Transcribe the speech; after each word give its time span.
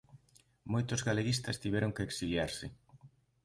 Moitos 0.73 1.03
galeguistas 1.07 1.59
tiveron 1.63 1.91
que 1.95 2.05
exiliarse. 2.07 2.67